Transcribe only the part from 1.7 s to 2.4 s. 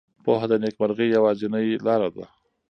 لاره ده.